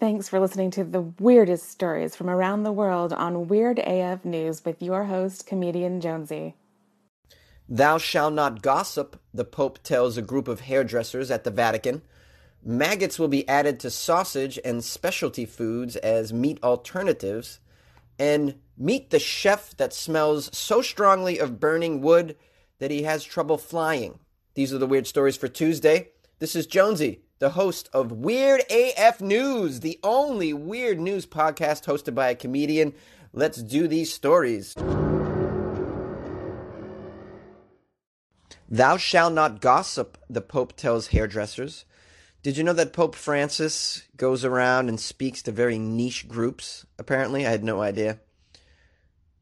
thanks 0.00 0.30
for 0.30 0.40
listening 0.40 0.70
to 0.70 0.82
the 0.82 1.02
weirdest 1.02 1.68
stories 1.68 2.16
from 2.16 2.30
around 2.30 2.62
the 2.62 2.72
world 2.72 3.12
on 3.12 3.48
Weird 3.48 3.78
AF 3.78 4.24
News 4.24 4.64
with 4.64 4.80
your 4.80 5.04
host, 5.04 5.46
comedian 5.46 6.00
Jonesy. 6.00 6.54
Thou 7.68 7.98
shalt 7.98 8.32
not 8.32 8.62
gossip, 8.62 9.20
the 9.34 9.44
Pope 9.44 9.82
tells 9.82 10.16
a 10.16 10.22
group 10.22 10.48
of 10.48 10.60
hairdressers 10.60 11.30
at 11.30 11.44
the 11.44 11.50
Vatican. 11.50 12.00
Maggots 12.64 13.18
will 13.18 13.28
be 13.28 13.46
added 13.46 13.78
to 13.80 13.90
sausage 13.90 14.58
and 14.64 14.82
specialty 14.82 15.44
foods 15.44 15.96
as 15.96 16.32
meat 16.32 16.58
alternatives. 16.62 17.60
And 18.18 18.56
meet 18.76 19.10
the 19.10 19.18
chef 19.18 19.76
that 19.76 19.92
smells 19.92 20.50
so 20.56 20.82
strongly 20.82 21.38
of 21.38 21.60
burning 21.60 22.00
wood 22.00 22.36
that 22.78 22.90
he 22.90 23.02
has 23.02 23.22
trouble 23.22 23.58
flying. 23.58 24.18
These 24.54 24.72
are 24.72 24.78
the 24.78 24.86
weird 24.86 25.06
stories 25.06 25.36
for 25.36 25.48
Tuesday. 25.48 26.08
This 26.38 26.56
is 26.56 26.66
Jonesy, 26.66 27.20
the 27.40 27.50
host 27.50 27.88
of 27.94 28.12
Weird 28.12 28.62
AF 28.70 29.22
News, 29.22 29.80
the 29.80 29.98
only 30.04 30.52
weird 30.52 31.00
news 31.00 31.24
podcast 31.26 31.86
hosted 31.86 32.14
by 32.14 32.28
a 32.28 32.34
comedian. 32.34 32.92
Let's 33.32 33.62
do 33.62 33.88
these 33.88 34.12
stories. 34.12 34.74
Thou 38.68 38.98
shalt 38.98 39.32
not 39.32 39.62
gossip, 39.62 40.18
the 40.28 40.42
Pope 40.42 40.76
tells 40.76 41.08
hairdressers. 41.08 41.86
Did 42.42 42.58
you 42.58 42.64
know 42.64 42.74
that 42.74 42.92
Pope 42.92 43.14
Francis 43.14 44.02
goes 44.18 44.44
around 44.44 44.90
and 44.90 45.00
speaks 45.00 45.42
to 45.42 45.52
very 45.52 45.78
niche 45.78 46.28
groups? 46.28 46.84
Apparently, 46.98 47.46
I 47.46 47.50
had 47.50 47.64
no 47.64 47.80
idea. 47.80 48.20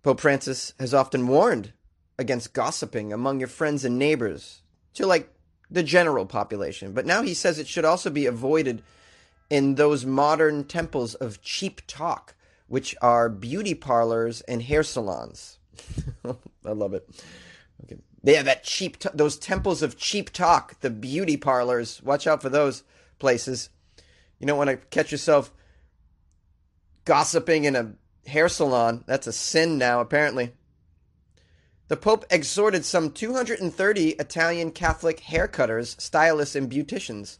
Pope 0.04 0.20
Francis 0.20 0.72
has 0.78 0.94
often 0.94 1.26
warned 1.26 1.72
against 2.16 2.54
gossiping 2.54 3.12
among 3.12 3.40
your 3.40 3.48
friends 3.48 3.84
and 3.84 3.98
neighbors 3.98 4.62
to 4.94 5.04
like 5.04 5.32
the 5.70 5.82
general 5.82 6.26
population, 6.26 6.92
but 6.92 7.06
now 7.06 7.22
he 7.22 7.34
says 7.34 7.58
it 7.58 7.68
should 7.68 7.84
also 7.84 8.10
be 8.10 8.26
avoided 8.26 8.82
in 9.50 9.74
those 9.74 10.04
modern 10.04 10.64
temples 10.64 11.14
of 11.14 11.42
cheap 11.42 11.82
talk, 11.86 12.34
which 12.66 12.94
are 13.00 13.28
beauty 13.28 13.74
parlors 13.74 14.40
and 14.42 14.62
hair 14.62 14.82
salons. 14.82 15.58
I 16.24 16.72
love 16.72 16.94
it. 16.94 17.08
Okay. 17.84 17.96
They 18.22 18.34
have 18.34 18.46
that 18.46 18.64
cheap, 18.64 18.98
t- 18.98 19.08
those 19.14 19.38
temples 19.38 19.82
of 19.82 19.96
cheap 19.96 20.30
talk, 20.30 20.80
the 20.80 20.90
beauty 20.90 21.36
parlors. 21.36 22.02
Watch 22.02 22.26
out 22.26 22.42
for 22.42 22.48
those 22.48 22.82
places. 23.18 23.70
You 24.38 24.46
don't 24.46 24.58
want 24.58 24.70
to 24.70 24.76
catch 24.76 25.12
yourself 25.12 25.52
gossiping 27.04 27.64
in 27.64 27.76
a 27.76 27.92
hair 28.28 28.48
salon. 28.48 29.04
That's 29.06 29.26
a 29.26 29.32
sin 29.32 29.78
now, 29.78 30.00
apparently. 30.00 30.52
The 31.88 31.96
Pope 31.96 32.26
exhorted 32.30 32.84
some 32.84 33.10
230 33.10 34.10
Italian 34.10 34.70
Catholic 34.72 35.20
haircutters, 35.20 35.98
stylists, 35.98 36.54
and 36.54 36.70
beauticians 36.70 37.38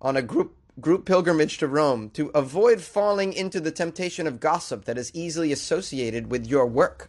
on 0.00 0.16
a 0.16 0.22
group 0.22 0.56
group 0.80 1.06
pilgrimage 1.06 1.58
to 1.58 1.68
Rome 1.68 2.10
to 2.10 2.30
avoid 2.34 2.80
falling 2.80 3.32
into 3.32 3.60
the 3.60 3.70
temptation 3.70 4.26
of 4.26 4.40
gossip 4.40 4.84
that 4.84 4.98
is 4.98 5.14
easily 5.14 5.52
associated 5.52 6.30
with 6.30 6.46
your 6.46 6.66
work. 6.66 7.08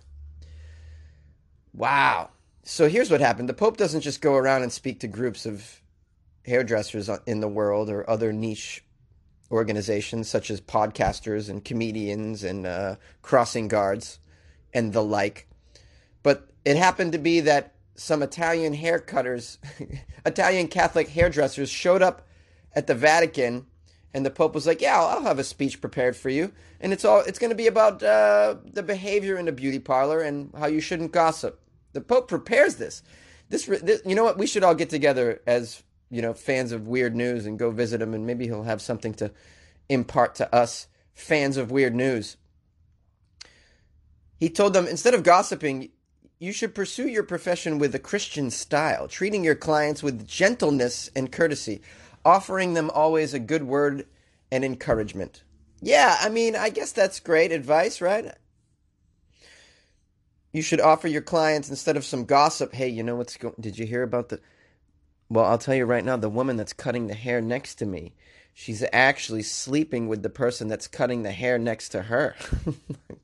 Wow. 1.73 2.29
So 2.63 2.87
here's 2.87 3.09
what 3.09 3.21
happened. 3.21 3.49
The 3.49 3.53
Pope 3.53 3.75
doesn't 3.75 4.01
just 4.01 4.21
go 4.21 4.35
around 4.35 4.61
and 4.61 4.71
speak 4.71 4.99
to 4.99 5.07
groups 5.07 5.45
of 5.45 5.81
hairdressers 6.45 7.09
in 7.25 7.39
the 7.39 7.47
world 7.47 7.89
or 7.89 8.07
other 8.09 8.31
niche 8.31 8.83
organizations 9.51 10.29
such 10.29 10.49
as 10.51 10.61
podcasters 10.61 11.49
and 11.49 11.65
comedians 11.65 12.43
and 12.43 12.65
uh, 12.65 12.95
crossing 13.23 13.67
guards 13.67 14.19
and 14.73 14.93
the 14.93 15.03
like. 15.03 15.47
But 16.25 16.49
it 16.65 16.75
happened 16.75 17.11
to 17.11 17.19
be 17.19 17.41
that 17.41 17.75
some 17.93 18.23
Italian 18.23 18.73
hair 18.73 18.97
cutters, 18.97 19.59
Italian 20.25 20.69
Catholic 20.69 21.07
hairdressers 21.07 21.69
showed 21.69 22.01
up 22.01 22.27
at 22.73 22.87
the 22.87 22.95
Vatican 22.95 23.67
and 24.11 24.25
the 24.25 24.31
Pope 24.31 24.55
was 24.55 24.65
like, 24.65 24.81
"Yeah, 24.81 24.99
I'll, 24.99 25.19
I'll 25.19 25.21
have 25.21 25.37
a 25.37 25.43
speech 25.43 25.79
prepared 25.79 26.15
for 26.15 26.29
you, 26.29 26.51
and 26.81 26.91
it's 26.91 27.05
all 27.05 27.19
it's 27.19 27.37
going 27.37 27.51
to 27.51 27.55
be 27.55 27.67
about 27.67 28.01
uh, 28.01 28.55
the 28.63 28.81
behavior 28.81 29.37
in 29.37 29.47
a 29.47 29.51
beauty 29.51 29.77
parlor 29.77 30.21
and 30.21 30.51
how 30.57 30.65
you 30.65 30.81
shouldn't 30.81 31.11
gossip." 31.11 31.61
The 31.93 32.01
Pope 32.01 32.27
prepares 32.27 32.77
this. 32.77 33.03
This, 33.49 33.67
this, 33.67 34.01
you 34.03 34.15
know 34.15 34.23
what? 34.23 34.39
We 34.39 34.47
should 34.47 34.63
all 34.63 34.73
get 34.73 34.89
together 34.89 35.43
as 35.45 35.83
you 36.09 36.23
know 36.23 36.33
fans 36.33 36.71
of 36.71 36.87
weird 36.87 37.15
news 37.15 37.45
and 37.45 37.59
go 37.59 37.69
visit 37.69 38.01
him, 38.01 38.15
and 38.15 38.25
maybe 38.25 38.47
he'll 38.47 38.63
have 38.63 38.81
something 38.81 39.13
to 39.15 39.31
impart 39.89 40.33
to 40.35 40.55
us 40.55 40.87
fans 41.13 41.55
of 41.55 41.69
weird 41.69 41.93
news. 41.93 42.37
He 44.37 44.49
told 44.49 44.73
them 44.73 44.87
instead 44.87 45.13
of 45.13 45.21
gossiping, 45.21 45.89
you 46.45 46.53
should 46.53 46.75
pursue 46.75 47.07
your 47.07 47.23
profession 47.23 47.79
with 47.79 47.93
a 47.95 47.99
Christian 47.99 48.49
style, 48.51 49.07
treating 49.07 49.43
your 49.43 49.55
clients 49.55 50.01
with 50.01 50.27
gentleness 50.27 51.09
and 51.15 51.31
courtesy, 51.31 51.81
offering 52.23 52.73
them 52.73 52.89
always 52.91 53.33
a 53.33 53.39
good 53.39 53.63
word 53.63 54.05
and 54.51 54.63
encouragement. 54.63 55.43
Yeah, 55.81 56.17
I 56.21 56.29
mean, 56.29 56.55
I 56.55 56.69
guess 56.69 56.91
that's 56.91 57.19
great 57.19 57.51
advice, 57.51 57.99
right? 57.99 58.33
you 60.55 60.61
should 60.61 60.79
offer 60.79 61.09
your 61.09 61.21
clients 61.21 61.69
instead 61.69 61.97
of 61.97 62.05
some 62.05 62.23
gossip. 62.23 62.73
Hey, 62.73 62.87
you 62.87 63.03
know 63.03 63.17
what's 63.17 63.35
going? 63.35 63.55
Did 63.59 63.77
you 63.77 63.85
hear 63.85 64.03
about 64.03 64.29
the? 64.29 64.39
Well, 65.27 65.43
I'll 65.43 65.57
tell 65.57 65.75
you 65.75 65.83
right 65.83 66.05
now. 66.05 66.15
The 66.15 66.29
woman 66.29 66.55
that's 66.55 66.71
cutting 66.71 67.07
the 67.07 67.13
hair 67.13 67.41
next 67.41 67.75
to 67.75 67.85
me, 67.85 68.13
she's 68.53 68.81
actually 68.93 69.43
sleeping 69.43 70.07
with 70.07 70.23
the 70.23 70.29
person 70.29 70.69
that's 70.69 70.87
cutting 70.87 71.23
the 71.23 71.33
hair 71.33 71.57
next 71.57 71.89
to 71.89 72.03
her. 72.03 72.37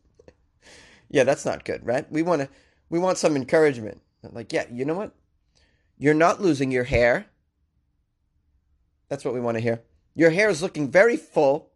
yeah, 1.09 1.23
that's 1.23 1.45
not 1.45 1.63
good, 1.63 1.85
right? 1.85 2.11
We 2.11 2.21
want 2.21 2.41
to. 2.41 2.49
We 2.91 2.99
want 2.99 3.17
some 3.17 3.35
encouragement. 3.35 4.01
Like, 4.21 4.53
yeah, 4.53 4.65
you 4.71 4.85
know 4.85 4.93
what? 4.93 5.15
You're 5.97 6.13
not 6.13 6.41
losing 6.41 6.71
your 6.71 6.83
hair. 6.83 7.25
That's 9.09 9.25
what 9.25 9.33
we 9.33 9.39
want 9.39 9.57
to 9.57 9.63
hear. 9.63 9.81
Your 10.13 10.29
hair 10.29 10.49
is 10.49 10.61
looking 10.61 10.91
very 10.91 11.17
full. 11.17 11.71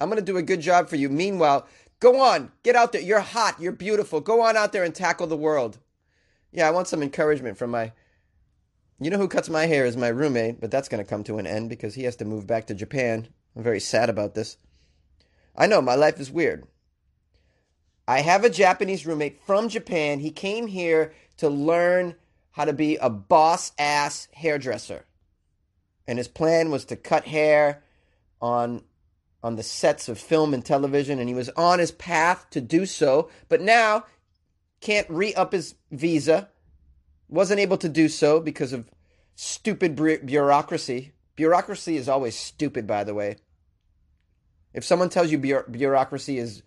I'm 0.00 0.08
going 0.08 0.18
to 0.18 0.24
do 0.24 0.36
a 0.36 0.42
good 0.42 0.60
job 0.60 0.88
for 0.88 0.96
you. 0.96 1.08
Meanwhile, 1.08 1.68
Go 1.98 2.20
on, 2.20 2.52
get 2.62 2.76
out 2.76 2.92
there. 2.92 3.00
You're 3.00 3.20
hot. 3.20 3.56
You're 3.58 3.72
beautiful. 3.72 4.20
Go 4.20 4.42
on 4.42 4.56
out 4.56 4.72
there 4.72 4.84
and 4.84 4.94
tackle 4.94 5.26
the 5.26 5.36
world. 5.36 5.78
Yeah, 6.52 6.68
I 6.68 6.70
want 6.70 6.88
some 6.88 7.02
encouragement 7.02 7.56
from 7.56 7.70
my. 7.70 7.92
You 9.00 9.10
know 9.10 9.18
who 9.18 9.28
cuts 9.28 9.48
my 9.48 9.66
hair 9.66 9.84
is 9.84 9.96
my 9.96 10.08
roommate, 10.08 10.60
but 10.60 10.70
that's 10.70 10.88
going 10.88 11.02
to 11.02 11.08
come 11.08 11.22
to 11.24 11.38
an 11.38 11.46
end 11.46 11.68
because 11.68 11.94
he 11.94 12.04
has 12.04 12.16
to 12.16 12.24
move 12.24 12.46
back 12.46 12.66
to 12.66 12.74
Japan. 12.74 13.28
I'm 13.54 13.62
very 13.62 13.80
sad 13.80 14.08
about 14.08 14.34
this. 14.34 14.56
I 15.54 15.66
know 15.66 15.82
my 15.82 15.94
life 15.94 16.18
is 16.18 16.30
weird. 16.30 16.66
I 18.08 18.20
have 18.20 18.44
a 18.44 18.50
Japanese 18.50 19.06
roommate 19.06 19.40
from 19.44 19.68
Japan. 19.68 20.20
He 20.20 20.30
came 20.30 20.68
here 20.68 21.12
to 21.38 21.48
learn 21.48 22.14
how 22.52 22.64
to 22.64 22.72
be 22.72 22.96
a 22.96 23.10
boss 23.10 23.72
ass 23.78 24.28
hairdresser. 24.32 25.04
And 26.06 26.18
his 26.18 26.28
plan 26.28 26.70
was 26.70 26.84
to 26.86 26.96
cut 26.96 27.26
hair 27.26 27.82
on 28.40 28.82
on 29.42 29.54
the 29.54 29.62
sets 29.62 30.08
of 30.08 30.18
film 30.18 30.52
and 30.52 30.64
television, 30.64 31.20
and 31.20 31.28
he 31.28 31.34
was 31.34 31.50
on 31.50 31.78
his 31.78 31.92
path 31.92 32.46
to 32.50 32.60
do 32.60 32.84
so, 32.84 33.30
but 33.48 33.60
now 33.60 34.04
can't 34.80 35.08
re 35.08 35.34
up 35.34 35.52
his 35.52 35.76
visa. 35.92 36.48
Wasn't 37.28 37.60
able 37.60 37.76
to 37.78 37.88
do 37.88 38.08
so 38.08 38.40
because 38.40 38.72
of 38.72 38.90
stupid 39.36 39.94
bureaucracy. 40.26 41.12
Bureaucracy 41.36 41.96
is 41.96 42.08
always 42.08 42.34
stupid, 42.34 42.86
by 42.86 43.04
the 43.04 43.14
way. 43.14 43.36
If 44.72 44.84
someone 44.84 45.10
tells 45.10 45.30
you 45.30 45.38
bureaucracy 45.38 46.38
is 46.38 46.62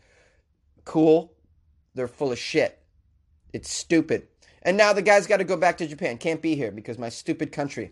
cool, 0.89 1.31
they're 1.93 2.07
full 2.07 2.31
of 2.31 2.39
shit. 2.39 2.79
It's 3.53 3.71
stupid. 3.71 4.27
And 4.63 4.75
now 4.75 4.91
the 4.91 5.03
guy's 5.03 5.27
got 5.27 5.37
to 5.37 5.43
go 5.43 5.55
back 5.55 5.77
to 5.77 5.87
Japan. 5.87 6.17
Can't 6.17 6.41
be 6.41 6.55
here 6.55 6.71
because 6.71 6.97
my 6.97 7.09
stupid 7.09 7.51
country. 7.51 7.91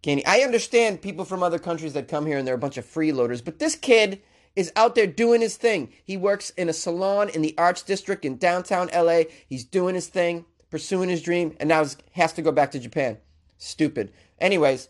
Candy. 0.00 0.24
I 0.24 0.38
understand 0.38 1.02
people 1.02 1.26
from 1.26 1.42
other 1.42 1.58
countries 1.58 1.92
that 1.92 2.08
come 2.08 2.24
here 2.24 2.38
and 2.38 2.48
they're 2.48 2.54
a 2.54 2.58
bunch 2.58 2.78
of 2.78 2.86
freeloaders, 2.86 3.44
but 3.44 3.58
this 3.58 3.76
kid 3.76 4.22
is 4.56 4.72
out 4.76 4.94
there 4.94 5.06
doing 5.06 5.42
his 5.42 5.58
thing. 5.58 5.92
He 6.02 6.16
works 6.16 6.48
in 6.50 6.70
a 6.70 6.72
salon 6.72 7.28
in 7.28 7.42
the 7.42 7.54
Arts 7.58 7.82
District 7.82 8.24
in 8.24 8.38
downtown 8.38 8.88
LA. 8.94 9.24
He's 9.46 9.64
doing 9.64 9.94
his 9.94 10.08
thing, 10.08 10.46
pursuing 10.70 11.10
his 11.10 11.20
dream, 11.20 11.54
and 11.60 11.68
now 11.68 11.84
he 11.84 11.90
has 12.12 12.32
to 12.32 12.42
go 12.42 12.50
back 12.50 12.70
to 12.70 12.78
Japan. 12.78 13.18
Stupid. 13.58 14.10
Anyways, 14.40 14.88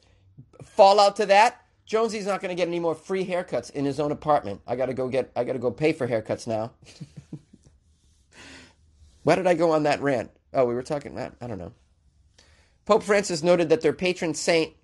fallout 0.62 1.16
to 1.16 1.26
that. 1.26 1.60
Jonesy's 1.88 2.26
not 2.26 2.42
going 2.42 2.50
to 2.50 2.54
get 2.54 2.68
any 2.68 2.78
more 2.78 2.94
free 2.94 3.24
haircuts 3.24 3.70
in 3.70 3.86
his 3.86 3.98
own 3.98 4.12
apartment. 4.12 4.60
I 4.66 4.76
got 4.76 4.86
to 4.86 4.94
go 4.94 5.08
get 5.08 5.32
I 5.34 5.42
got 5.42 5.54
to 5.54 5.58
go 5.58 5.70
pay 5.70 5.94
for 5.94 6.06
haircuts 6.06 6.46
now. 6.46 6.72
Why 9.22 9.34
did 9.34 9.46
I 9.46 9.54
go 9.54 9.72
on 9.72 9.84
that 9.84 10.02
rant? 10.02 10.30
Oh, 10.52 10.66
we 10.66 10.74
were 10.74 10.82
talking 10.82 11.14
that. 11.14 11.34
I 11.40 11.46
don't 11.46 11.58
know. 11.58 11.72
Pope 12.84 13.02
Francis 13.02 13.42
noted 13.42 13.70
that 13.70 13.80
their 13.80 13.94
patron 13.94 14.34
saint 14.34 14.74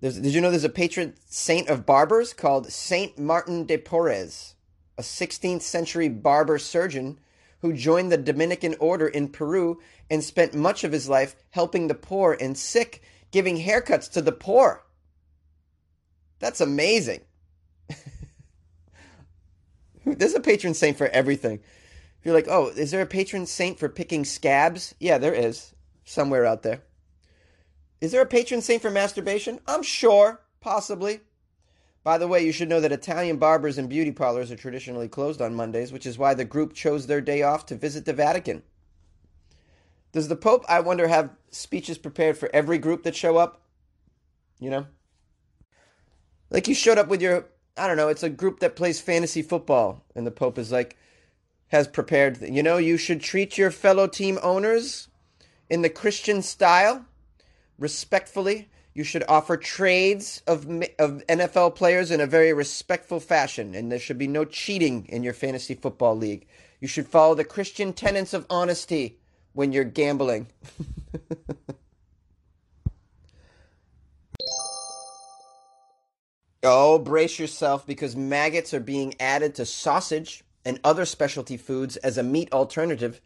did 0.00 0.26
you 0.26 0.40
know 0.40 0.50
there's 0.50 0.64
a 0.64 0.68
patron 0.68 1.14
saint 1.26 1.68
of 1.68 1.86
barbers 1.86 2.34
called 2.34 2.72
Saint 2.72 3.16
Martin 3.16 3.66
de 3.66 3.78
Porres, 3.78 4.54
a 4.98 5.02
16th 5.02 5.62
century 5.62 6.08
barber 6.08 6.58
surgeon 6.58 7.20
who 7.60 7.72
joined 7.72 8.10
the 8.10 8.18
Dominican 8.18 8.74
order 8.80 9.06
in 9.06 9.28
Peru 9.28 9.80
and 10.10 10.24
spent 10.24 10.54
much 10.54 10.82
of 10.82 10.90
his 10.90 11.08
life 11.08 11.36
helping 11.50 11.86
the 11.86 11.94
poor 11.94 12.36
and 12.38 12.58
sick, 12.58 13.00
giving 13.30 13.58
haircuts 13.58 14.10
to 14.10 14.20
the 14.20 14.32
poor. 14.32 14.83
That's 16.44 16.60
amazing. 16.60 17.22
there's 20.04 20.34
a 20.34 20.40
patron 20.40 20.74
saint 20.74 20.98
for 20.98 21.08
everything. 21.08 21.54
If 21.54 22.26
you're 22.26 22.34
like, 22.34 22.48
oh, 22.50 22.68
is 22.68 22.90
there 22.90 23.00
a 23.00 23.06
patron 23.06 23.46
saint 23.46 23.78
for 23.78 23.88
picking 23.88 24.26
scabs? 24.26 24.94
Yeah, 25.00 25.16
there 25.16 25.32
is. 25.32 25.74
Somewhere 26.04 26.44
out 26.44 26.62
there. 26.62 26.82
Is 28.02 28.12
there 28.12 28.20
a 28.20 28.26
patron 28.26 28.60
saint 28.60 28.82
for 28.82 28.90
masturbation? 28.90 29.58
I'm 29.66 29.82
sure, 29.82 30.42
possibly. 30.60 31.20
By 32.02 32.18
the 32.18 32.28
way, 32.28 32.44
you 32.44 32.52
should 32.52 32.68
know 32.68 32.80
that 32.82 32.92
Italian 32.92 33.38
barbers 33.38 33.78
and 33.78 33.88
beauty 33.88 34.12
parlors 34.12 34.50
are 34.50 34.56
traditionally 34.56 35.08
closed 35.08 35.40
on 35.40 35.54
Mondays, 35.54 35.92
which 35.94 36.04
is 36.04 36.18
why 36.18 36.34
the 36.34 36.44
group 36.44 36.74
chose 36.74 37.06
their 37.06 37.22
day 37.22 37.40
off 37.40 37.64
to 37.66 37.74
visit 37.74 38.04
the 38.04 38.12
Vatican. 38.12 38.62
Does 40.12 40.28
the 40.28 40.36
Pope, 40.36 40.66
I 40.68 40.80
wonder, 40.80 41.08
have 41.08 41.30
speeches 41.50 41.96
prepared 41.96 42.36
for 42.36 42.50
every 42.52 42.76
group 42.76 43.04
that 43.04 43.16
show 43.16 43.38
up? 43.38 43.62
You 44.60 44.68
know? 44.68 44.86
Like 46.54 46.68
you 46.68 46.74
showed 46.76 46.98
up 46.98 47.08
with 47.08 47.20
your, 47.20 47.46
I 47.76 47.88
don't 47.88 47.96
know, 47.96 48.06
it's 48.06 48.22
a 48.22 48.30
group 48.30 48.60
that 48.60 48.76
plays 48.76 49.00
fantasy 49.00 49.42
football, 49.42 50.04
and 50.14 50.24
the 50.24 50.30
Pope 50.30 50.56
is 50.56 50.70
like, 50.70 50.96
has 51.66 51.88
prepared, 51.88 52.40
you 52.42 52.62
know, 52.62 52.76
you 52.76 52.96
should 52.96 53.20
treat 53.20 53.58
your 53.58 53.72
fellow 53.72 54.06
team 54.06 54.38
owners 54.40 55.08
in 55.68 55.82
the 55.82 55.90
Christian 55.90 56.42
style, 56.42 57.06
respectfully. 57.76 58.68
You 58.94 59.02
should 59.02 59.24
offer 59.28 59.56
trades 59.56 60.44
of, 60.46 60.64
of 61.00 61.24
NFL 61.26 61.74
players 61.74 62.12
in 62.12 62.20
a 62.20 62.26
very 62.26 62.52
respectful 62.52 63.18
fashion, 63.18 63.74
and 63.74 63.90
there 63.90 63.98
should 63.98 64.18
be 64.18 64.28
no 64.28 64.44
cheating 64.44 65.06
in 65.08 65.24
your 65.24 65.34
fantasy 65.34 65.74
football 65.74 66.16
league. 66.16 66.46
You 66.80 66.86
should 66.86 67.08
follow 67.08 67.34
the 67.34 67.42
Christian 67.42 67.92
tenets 67.92 68.32
of 68.32 68.46
honesty 68.48 69.18
when 69.54 69.72
you're 69.72 69.82
gambling. 69.82 70.46
oh, 76.64 76.98
brace 76.98 77.38
yourself 77.38 77.86
because 77.86 78.16
maggots 78.16 78.74
are 78.74 78.80
being 78.80 79.14
added 79.20 79.54
to 79.54 79.66
sausage 79.66 80.42
and 80.64 80.80
other 80.82 81.04
specialty 81.04 81.56
foods 81.56 81.96
as 81.98 82.18
a 82.18 82.22
meat 82.22 82.52
alternative. 82.52 83.20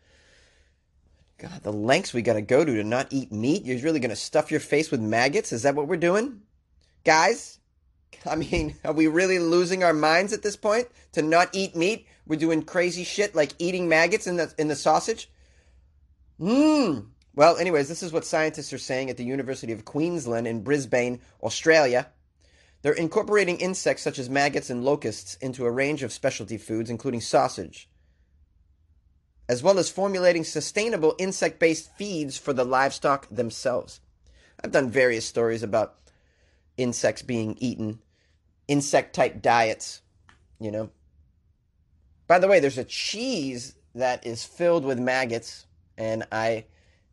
God, 1.39 1.63
the 1.63 1.73
lengths 1.73 2.13
we 2.13 2.23
got 2.23 2.35
to 2.35 2.43
go 2.43 2.65
to 2.65 2.75
to 2.75 2.85
not 2.85 3.07
eat 3.11 3.31
meat. 3.31 3.65
You're 3.65 3.79
really 3.79 4.01
going 4.01 4.11
to 4.11 4.17
stuff 4.17 4.51
your 4.51 4.61
face 4.61 4.91
with 4.91 5.01
maggots? 5.01 5.53
Is 5.53 5.63
that 5.63 5.77
what 5.77 5.87
we're 5.87 5.97
doing? 5.97 6.43
Guys, 7.05 7.61
I 8.27 8.35
mean, 8.37 8.77
are 8.85 8.93
we 8.93 9.07
really 9.07 9.39
losing 9.39 9.85
our 9.85 9.95
minds 9.95 10.33
at 10.33 10.43
this 10.43 10.57
point 10.57 10.89
to 11.13 11.23
not 11.23 11.51
eat 11.53 11.77
meat? 11.77 12.07
We're 12.27 12.39
doing 12.39 12.63
crazy 12.63 13.05
shit 13.05 13.35
like 13.35 13.53
eating 13.59 13.89
maggots 13.89 14.27
in 14.27 14.37
the 14.37 14.53
in 14.59 14.69
the 14.69 14.77
sausage? 14.77 15.31
Mmm. 16.41 17.07
Well, 17.35 17.57
anyways, 17.57 17.89
this 17.89 18.03
is 18.03 18.13
what 18.13 18.25
scientists 18.25 18.73
are 18.73 18.79
saying 18.79 19.11
at 19.11 19.17
the 19.17 19.25
University 19.25 19.73
of 19.73 19.85
Queensland 19.85 20.49
in 20.49 20.63
Brisbane, 20.63 21.21
Australia. 21.41 22.09
They're 22.89 22.95
incorporating 22.95 23.59
insects 23.59 24.03
such 24.03 24.19
as 24.19 24.31
maggots 24.31 24.71
and 24.71 24.83
locusts 24.83 25.35
into 25.43 25.67
a 25.67 25.71
range 25.71 26.03
of 26.03 26.11
specialty 26.11 26.57
foods, 26.57 26.89
including 26.89 27.21
sausage 27.21 27.87
as 29.47 29.63
well 29.63 29.79
as 29.79 29.91
formulating 29.91 30.43
sustainable 30.43 31.15
insect 31.19 31.59
based 31.59 31.95
feeds 31.99 32.39
for 32.39 32.55
the 32.55 32.65
livestock 32.65 33.29
themselves. 33.29 34.01
I've 34.65 34.73
done 34.73 34.89
various 34.89 35.27
stories 35.27 35.63
about 35.63 35.99
insects 36.79 37.21
being 37.21 37.59
eaten, 37.61 37.99
insect 38.69 39.15
type 39.15 39.43
diets, 39.43 40.01
you 40.59 40.71
know. 40.71 40.89
By 42.27 42.39
the 42.39 42.49
way, 42.49 42.59
there's 42.59 42.79
a 42.79 42.85
cheese 42.85 43.75
that 43.95 44.25
is 44.27 44.47
filled 44.47 44.87
with 44.87 44.99
maggots, 44.99 45.67
and 45.99 46.27
I 46.33 46.65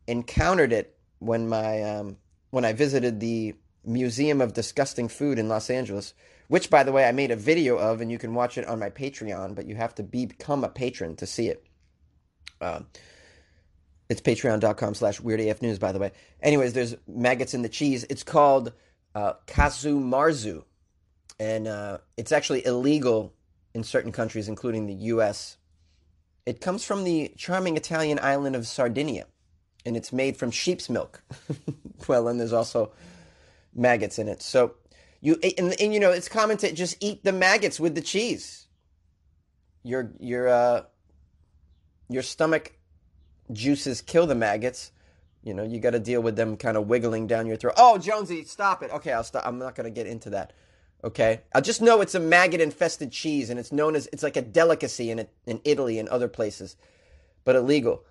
encountered 0.06 0.72
it 0.72 0.96
when 1.18 1.46
my 1.46 1.82
um, 1.82 2.16
when 2.48 2.64
I 2.64 2.72
visited 2.72 3.20
the 3.20 3.56
Museum 3.86 4.40
of 4.40 4.52
Disgusting 4.52 5.08
Food 5.08 5.38
in 5.38 5.48
Los 5.48 5.70
Angeles, 5.70 6.12
which, 6.48 6.68
by 6.68 6.82
the 6.82 6.92
way, 6.92 7.06
I 7.06 7.12
made 7.12 7.30
a 7.30 7.36
video 7.36 7.76
of, 7.76 8.00
and 8.00 8.10
you 8.10 8.18
can 8.18 8.34
watch 8.34 8.58
it 8.58 8.66
on 8.66 8.78
my 8.78 8.90
Patreon, 8.90 9.54
but 9.54 9.66
you 9.66 9.76
have 9.76 9.94
to 9.94 10.02
be, 10.02 10.26
become 10.26 10.64
a 10.64 10.68
patron 10.68 11.16
to 11.16 11.26
see 11.26 11.48
it. 11.48 11.64
Uh, 12.60 12.80
it's 14.08 14.20
patreon.com 14.20 14.94
slash 14.94 15.20
weirdaf 15.20 15.62
news, 15.62 15.78
by 15.78 15.92
the 15.92 15.98
way. 15.98 16.12
Anyways, 16.42 16.72
there's 16.72 16.96
maggots 17.06 17.54
in 17.54 17.62
the 17.62 17.68
cheese. 17.68 18.04
It's 18.08 18.22
called 18.22 18.72
uh, 19.14 19.34
casu 19.46 20.00
marzu, 20.00 20.64
and 21.40 21.66
uh, 21.66 21.98
it's 22.16 22.32
actually 22.32 22.64
illegal 22.64 23.32
in 23.74 23.82
certain 23.82 24.12
countries, 24.12 24.48
including 24.48 24.86
the 24.86 24.94
U.S. 24.94 25.56
It 26.44 26.60
comes 26.60 26.84
from 26.84 27.04
the 27.04 27.32
charming 27.36 27.76
Italian 27.76 28.20
island 28.20 28.54
of 28.54 28.66
Sardinia, 28.66 29.26
and 29.84 29.96
it's 29.96 30.12
made 30.12 30.36
from 30.36 30.50
sheep's 30.50 30.88
milk. 30.88 31.22
well, 32.08 32.28
and 32.28 32.38
there's 32.38 32.52
also 32.52 32.92
maggots 33.76 34.18
in 34.18 34.28
it. 34.28 34.42
So 34.42 34.74
you 35.20 35.38
and, 35.58 35.74
and 35.80 35.94
you 35.94 36.00
know 36.00 36.10
it's 36.10 36.28
common 36.28 36.56
to 36.58 36.72
just 36.72 36.96
eat 37.00 37.24
the 37.24 37.32
maggots 37.32 37.78
with 37.78 37.94
the 37.94 38.00
cheese. 38.00 38.66
Your 39.82 40.12
your 40.18 40.48
uh, 40.48 40.82
your 42.08 42.22
stomach 42.22 42.72
juices 43.52 44.02
kill 44.02 44.26
the 44.26 44.34
maggots. 44.34 44.92
You 45.42 45.54
know, 45.54 45.62
you 45.62 45.78
got 45.78 45.90
to 45.90 46.00
deal 46.00 46.20
with 46.20 46.34
them 46.34 46.56
kind 46.56 46.76
of 46.76 46.88
wiggling 46.88 47.28
down 47.28 47.46
your 47.46 47.56
throat. 47.56 47.74
Oh, 47.76 47.98
Jonesy, 47.98 48.42
stop 48.44 48.82
it. 48.82 48.90
Okay, 48.90 49.12
I'll 49.12 49.22
stop. 49.22 49.46
I'm 49.46 49.58
not 49.58 49.76
going 49.76 49.84
to 49.84 49.92
get 49.92 50.08
into 50.08 50.30
that. 50.30 50.52
Okay, 51.04 51.42
I 51.54 51.60
just 51.60 51.80
know 51.80 52.00
it's 52.00 52.16
a 52.16 52.20
maggot-infested 52.20 53.12
cheese, 53.12 53.48
and 53.48 53.60
it's 53.60 53.70
known 53.70 53.94
as 53.94 54.08
it's 54.12 54.24
like 54.24 54.36
a 54.36 54.42
delicacy 54.42 55.10
in 55.10 55.20
it, 55.20 55.30
in 55.46 55.60
Italy 55.62 56.00
and 56.00 56.08
other 56.08 56.26
places, 56.26 56.76
but 57.44 57.54
illegal 57.54 58.02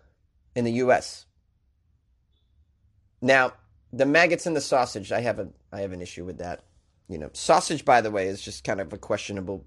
in 0.56 0.63
the 0.63 0.71
U.S. 0.73 1.25
Now, 3.21 3.53
the 3.95 4.06
maggots 4.06 4.45
in 4.45 4.53
the 4.53 4.62
sausage, 4.62 5.12
I 5.12 5.21
have 5.21 5.39
a 5.39 5.47
I 5.71 5.81
have 5.81 5.94
an 5.94 6.01
issue 6.01 6.25
with 6.25 6.39
that. 6.39 6.63
You 7.07 7.18
know, 7.18 7.30
sausage, 7.33 7.86
by 7.86 8.01
the 8.01 8.12
way, 8.12 8.27
is 8.27 8.42
just 8.42 8.63
kind 8.63 8.81
of 8.81 8.92
a 8.92 8.97
questionable 8.97 9.65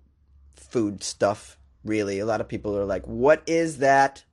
food 0.55 1.03
stuff 1.03 1.59
really. 1.85 2.19
A 2.19 2.27
lot 2.27 2.41
of 2.41 2.49
people 2.49 2.77
are 2.77 2.85
like, 2.85 3.05
what 3.07 3.43
is 3.47 3.79
that? 3.79 4.25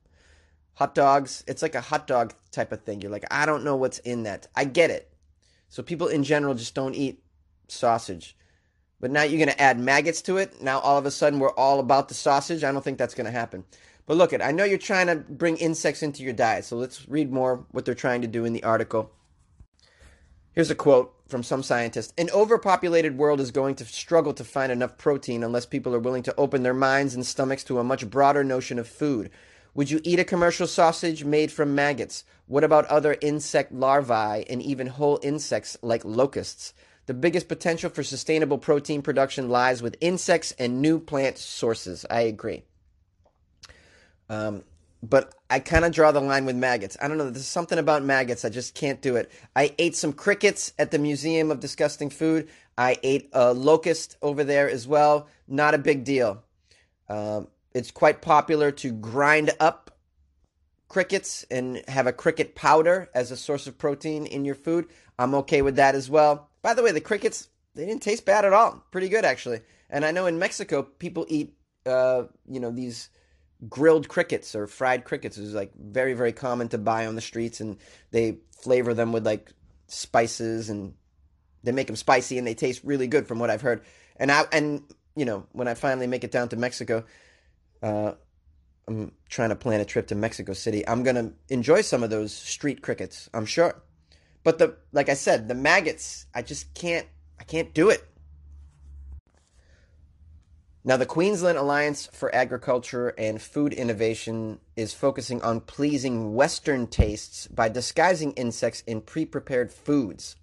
Hot 0.74 0.94
dogs. 0.94 1.42
It's 1.46 1.62
like 1.62 1.74
a 1.74 1.80
hot 1.80 2.06
dog 2.06 2.34
type 2.50 2.72
of 2.72 2.82
thing. 2.82 3.00
You're 3.00 3.10
like, 3.10 3.24
I 3.30 3.46
don't 3.46 3.64
know 3.64 3.76
what's 3.76 3.98
in 4.00 4.24
that. 4.24 4.48
I 4.54 4.64
get 4.64 4.90
it. 4.90 5.10
So 5.68 5.82
people 5.82 6.08
in 6.08 6.22
general 6.22 6.54
just 6.54 6.74
don't 6.74 6.94
eat 6.94 7.22
sausage. 7.68 8.36
But 9.00 9.10
now 9.10 9.22
you're 9.22 9.38
going 9.38 9.54
to 9.54 9.62
add 9.62 9.78
maggots 9.78 10.22
to 10.22 10.38
it. 10.38 10.60
Now 10.62 10.80
all 10.80 10.98
of 10.98 11.06
a 11.06 11.10
sudden 11.10 11.38
we're 11.38 11.52
all 11.52 11.80
about 11.80 12.08
the 12.08 12.14
sausage. 12.14 12.64
I 12.64 12.72
don't 12.72 12.82
think 12.82 12.98
that's 12.98 13.14
going 13.14 13.26
to 13.26 13.30
happen. 13.30 13.64
But 14.06 14.16
look, 14.16 14.32
it. 14.32 14.42
I 14.42 14.52
know 14.52 14.64
you're 14.64 14.78
trying 14.78 15.06
to 15.08 15.16
bring 15.16 15.56
insects 15.56 16.02
into 16.02 16.22
your 16.22 16.32
diet. 16.32 16.64
So 16.64 16.76
let's 16.76 17.08
read 17.08 17.32
more 17.32 17.64
what 17.72 17.84
they're 17.84 17.94
trying 17.94 18.22
to 18.22 18.28
do 18.28 18.44
in 18.44 18.52
the 18.52 18.64
article. 18.64 19.10
Here's 20.56 20.70
a 20.70 20.74
quote 20.74 21.14
from 21.28 21.42
some 21.42 21.62
scientists 21.62 22.14
An 22.16 22.30
overpopulated 22.30 23.18
world 23.18 23.40
is 23.40 23.50
going 23.50 23.74
to 23.74 23.84
struggle 23.84 24.32
to 24.32 24.42
find 24.42 24.72
enough 24.72 24.96
protein 24.96 25.44
unless 25.44 25.66
people 25.66 25.94
are 25.94 26.00
willing 26.00 26.22
to 26.22 26.34
open 26.38 26.62
their 26.62 26.72
minds 26.72 27.14
and 27.14 27.26
stomachs 27.26 27.62
to 27.64 27.78
a 27.78 27.84
much 27.84 28.08
broader 28.08 28.42
notion 28.42 28.78
of 28.78 28.88
food. 28.88 29.28
Would 29.74 29.90
you 29.90 30.00
eat 30.02 30.18
a 30.18 30.24
commercial 30.24 30.66
sausage 30.66 31.24
made 31.24 31.52
from 31.52 31.74
maggots? 31.74 32.24
What 32.46 32.64
about 32.64 32.86
other 32.86 33.18
insect 33.20 33.70
larvae 33.70 34.48
and 34.48 34.62
even 34.62 34.86
whole 34.86 35.20
insects 35.22 35.76
like 35.82 36.06
locusts? 36.06 36.72
The 37.04 37.12
biggest 37.12 37.48
potential 37.48 37.90
for 37.90 38.02
sustainable 38.02 38.56
protein 38.56 39.02
production 39.02 39.50
lies 39.50 39.82
with 39.82 39.98
insects 40.00 40.52
and 40.52 40.80
new 40.80 40.98
plant 40.98 41.36
sources. 41.36 42.06
I 42.08 42.22
agree. 42.22 42.64
Um, 44.30 44.64
but 45.08 45.34
I 45.48 45.60
kind 45.60 45.84
of 45.84 45.92
draw 45.92 46.12
the 46.12 46.20
line 46.20 46.46
with 46.46 46.56
maggots. 46.56 46.96
I 47.00 47.08
don't 47.08 47.18
know. 47.18 47.30
There's 47.30 47.46
something 47.46 47.78
about 47.78 48.02
maggots. 48.02 48.44
I 48.44 48.48
just 48.48 48.74
can't 48.74 49.00
do 49.00 49.16
it. 49.16 49.30
I 49.54 49.74
ate 49.78 49.94
some 49.94 50.12
crickets 50.12 50.72
at 50.78 50.90
the 50.90 50.98
Museum 50.98 51.50
of 51.50 51.60
Disgusting 51.60 52.10
Food. 52.10 52.48
I 52.76 52.98
ate 53.02 53.28
a 53.32 53.52
locust 53.52 54.16
over 54.22 54.44
there 54.44 54.68
as 54.68 54.86
well. 54.86 55.28
Not 55.46 55.74
a 55.74 55.78
big 55.78 56.04
deal. 56.04 56.42
Um, 57.08 57.48
it's 57.72 57.90
quite 57.90 58.22
popular 58.22 58.72
to 58.72 58.92
grind 58.92 59.50
up 59.60 59.96
crickets 60.88 61.44
and 61.50 61.82
have 61.88 62.06
a 62.06 62.12
cricket 62.12 62.54
powder 62.54 63.08
as 63.14 63.30
a 63.30 63.36
source 63.36 63.66
of 63.66 63.78
protein 63.78 64.26
in 64.26 64.44
your 64.44 64.54
food. 64.54 64.86
I'm 65.18 65.34
okay 65.36 65.62
with 65.62 65.76
that 65.76 65.94
as 65.94 66.10
well. 66.10 66.50
By 66.62 66.74
the 66.74 66.82
way, 66.82 66.92
the 66.92 67.00
crickets, 67.00 67.48
they 67.74 67.86
didn't 67.86 68.02
taste 68.02 68.24
bad 68.24 68.44
at 68.44 68.52
all. 68.52 68.84
Pretty 68.90 69.08
good, 69.08 69.24
actually. 69.24 69.60
And 69.90 70.04
I 70.04 70.10
know 70.10 70.26
in 70.26 70.38
Mexico, 70.38 70.82
people 70.82 71.26
eat, 71.28 71.54
uh, 71.84 72.24
you 72.48 72.60
know, 72.60 72.70
these 72.70 73.08
grilled 73.68 74.08
crickets 74.08 74.54
or 74.54 74.66
fried 74.66 75.04
crickets 75.04 75.38
is 75.38 75.54
like 75.54 75.72
very 75.74 76.12
very 76.12 76.32
common 76.32 76.68
to 76.68 76.78
buy 76.78 77.06
on 77.06 77.14
the 77.14 77.20
streets 77.20 77.60
and 77.60 77.78
they 78.10 78.38
flavor 78.50 78.94
them 78.94 79.12
with 79.12 79.24
like 79.24 79.50
spices 79.88 80.68
and 80.68 80.94
they 81.62 81.72
make 81.72 81.86
them 81.86 81.96
spicy 81.96 82.38
and 82.38 82.46
they 82.46 82.54
taste 82.54 82.82
really 82.84 83.06
good 83.06 83.26
from 83.26 83.38
what 83.38 83.50
I've 83.50 83.62
heard. 83.62 83.82
And 84.16 84.30
I 84.30 84.44
and 84.52 84.82
you 85.14 85.24
know 85.24 85.46
when 85.52 85.68
I 85.68 85.74
finally 85.74 86.06
make 86.06 86.24
it 86.24 86.30
down 86.30 86.48
to 86.50 86.56
Mexico 86.56 87.04
uh, 87.82 88.12
I'm 88.88 89.12
trying 89.28 89.48
to 89.48 89.56
plan 89.56 89.80
a 89.80 89.84
trip 89.84 90.08
to 90.08 90.14
Mexico 90.14 90.52
City. 90.52 90.86
I'm 90.86 91.02
to 91.16 91.32
enjoy 91.48 91.80
some 91.80 92.02
of 92.02 92.10
those 92.10 92.32
street 92.32 92.82
crickets 92.82 93.28
I'm 93.32 93.46
sure. 93.46 93.82
But 94.44 94.58
the 94.58 94.76
like 94.92 95.08
I 95.08 95.14
said 95.14 95.48
the 95.48 95.54
maggots 95.54 96.26
I 96.34 96.42
just 96.42 96.74
can't 96.74 97.06
I 97.40 97.44
can't 97.44 97.72
do 97.72 97.88
it 97.88 98.04
now, 100.86 100.96
the 100.96 101.04
Queensland 101.04 101.58
Alliance 101.58 102.08
for 102.12 102.32
Agriculture 102.32 103.08
and 103.18 103.42
Food 103.42 103.72
Innovation 103.72 104.60
is 104.76 104.94
focusing 104.94 105.42
on 105.42 105.60
pleasing 105.60 106.32
Western 106.36 106.86
tastes 106.86 107.48
by 107.48 107.68
disguising 107.68 108.30
insects 108.34 108.84
in 108.86 109.00
pre 109.00 109.24
prepared 109.24 109.72
foods. 109.72 110.36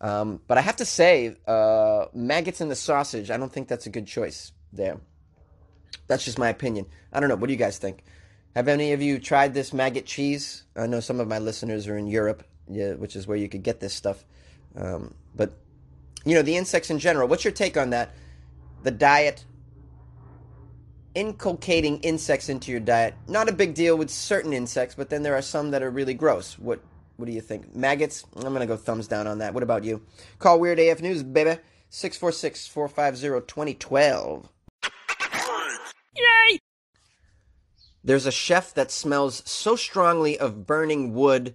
Um, 0.00 0.40
but 0.48 0.58
I 0.58 0.62
have 0.62 0.74
to 0.76 0.84
say, 0.84 1.36
uh, 1.46 2.06
maggots 2.12 2.60
in 2.60 2.68
the 2.68 2.74
sausage, 2.74 3.30
I 3.30 3.36
don't 3.36 3.52
think 3.52 3.68
that's 3.68 3.86
a 3.86 3.90
good 3.90 4.08
choice 4.08 4.50
there. 4.72 4.98
That's 6.08 6.24
just 6.24 6.36
my 6.36 6.48
opinion. 6.48 6.86
I 7.12 7.20
don't 7.20 7.28
know. 7.28 7.36
What 7.36 7.46
do 7.46 7.52
you 7.52 7.58
guys 7.58 7.78
think? 7.78 8.02
Have 8.56 8.66
any 8.66 8.92
of 8.92 9.00
you 9.00 9.20
tried 9.20 9.54
this 9.54 9.72
maggot 9.72 10.04
cheese? 10.04 10.64
I 10.74 10.88
know 10.88 10.98
some 10.98 11.20
of 11.20 11.28
my 11.28 11.38
listeners 11.38 11.86
are 11.86 11.96
in 11.96 12.08
Europe, 12.08 12.42
yeah, 12.68 12.94
which 12.94 13.14
is 13.14 13.28
where 13.28 13.36
you 13.36 13.48
could 13.48 13.62
get 13.62 13.78
this 13.78 13.94
stuff. 13.94 14.24
Um, 14.74 15.14
but, 15.36 15.52
you 16.24 16.34
know, 16.34 16.42
the 16.42 16.56
insects 16.56 16.90
in 16.90 16.98
general, 16.98 17.28
what's 17.28 17.44
your 17.44 17.52
take 17.52 17.76
on 17.76 17.90
that? 17.90 18.10
the 18.82 18.90
diet, 18.90 19.44
inculcating 21.14 21.98
insects 22.00 22.48
into 22.48 22.70
your 22.70 22.80
diet. 22.80 23.14
Not 23.28 23.48
a 23.48 23.52
big 23.52 23.74
deal 23.74 23.96
with 23.96 24.10
certain 24.10 24.52
insects, 24.52 24.94
but 24.94 25.10
then 25.10 25.22
there 25.22 25.34
are 25.34 25.42
some 25.42 25.70
that 25.70 25.82
are 25.82 25.90
really 25.90 26.14
gross. 26.14 26.58
What 26.58 26.80
what 27.16 27.26
do 27.26 27.32
you 27.32 27.42
think? 27.42 27.76
Maggots? 27.76 28.24
I'm 28.34 28.42
going 28.42 28.60
to 28.60 28.66
go 28.66 28.78
thumbs 28.78 29.06
down 29.06 29.26
on 29.26 29.38
that. 29.38 29.52
What 29.52 29.62
about 29.62 29.84
you? 29.84 30.02
Call 30.38 30.58
Weird 30.58 30.78
AF 30.78 31.02
News, 31.02 31.22
baby. 31.22 31.60
646 31.90 32.66
450 32.68 33.46
2012. 33.46 34.48
Yay! 36.16 36.58
There's 38.02 38.24
a 38.24 38.32
chef 38.32 38.72
that 38.72 38.90
smells 38.90 39.42
so 39.44 39.76
strongly 39.76 40.38
of 40.38 40.66
burning 40.66 41.12
wood 41.12 41.54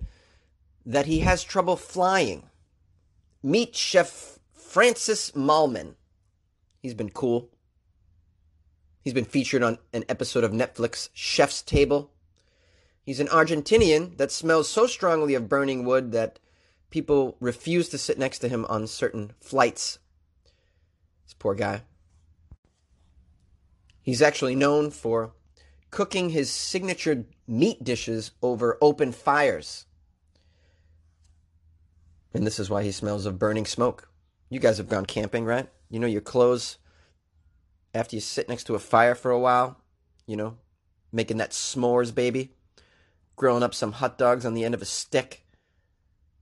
that 0.86 1.08
he 1.08 1.22
has 1.22 1.44
trouble 1.44 1.78
flying. 1.78 2.44
Meet 3.42 3.76
Chef 3.76 4.38
Francis 4.54 5.32
Mallmann. 5.32 5.96
He's 6.82 6.94
been 6.94 7.10
cool. 7.10 7.50
He's 9.06 9.14
been 9.14 9.24
featured 9.24 9.62
on 9.62 9.78
an 9.94 10.04
episode 10.10 10.44
of 10.44 10.52
Netflix 10.52 11.10
Chef's 11.14 11.62
Table. 11.62 12.10
He's 13.04 13.20
an 13.20 13.28
Argentinian 13.28 14.18
that 14.18 14.32
smells 14.32 14.68
so 14.68 14.88
strongly 14.88 15.36
of 15.36 15.48
burning 15.48 15.86
wood 15.86 16.12
that 16.14 16.40
people 16.90 17.38
refuse 17.40 17.88
to 17.90 18.00
sit 18.00 18.18
next 18.18 18.40
to 18.40 18.50
him 18.50 18.66
on 18.68 18.88
certain 18.88 19.34
flights. 19.40 20.00
This 21.24 21.36
poor 21.36 21.54
guy. 21.54 21.84
He's 24.02 24.24
actually 24.24 24.56
known 24.56 24.90
for 24.90 25.34
cooking 25.92 26.32
his 26.32 26.50
signature 26.50 27.26
meat 27.48 27.84
dishes 27.84 28.32
over 28.42 28.76
open 28.82 29.12
fires. 29.12 29.86
And 32.34 32.46
this 32.46 32.58
is 32.58 32.72
why 32.72 32.82
he 32.82 32.92
smells 32.92 33.28
of 33.28 33.38
burning 33.38 33.68
smoke. 33.68 34.10
You 34.50 34.60
guys 34.60 34.80
have 34.80 34.90
gone 34.90 35.06
camping, 35.06 35.46
right? 35.46 35.70
You 35.92 36.00
know 36.00 36.08
your 36.08 36.22
clothes 36.22 36.80
after 37.96 38.16
you 38.16 38.20
sit 38.22 38.50
next 38.50 38.66
to 38.66 38.76
a 38.76 38.80
fire 38.80 39.16
for 39.16 39.32
a 39.32 39.40
while, 39.40 39.82
you 40.28 40.36
know, 40.36 40.58
making 41.12 41.38
that 41.38 41.52
s'mores 41.52 42.14
baby, 42.14 42.52
grilling 43.36 43.64
up 43.64 43.74
some 43.74 43.94
hot 43.94 44.18
dogs 44.18 44.46
on 44.46 44.54
the 44.54 44.64
end 44.66 44.74
of 44.74 44.82
a 44.82 44.86
stick 44.86 45.46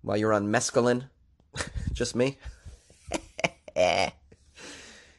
while 0.01 0.17
you're 0.17 0.33
on 0.33 0.47
mescaline. 0.47 1.09
Just 1.93 2.15
me. 2.15 2.37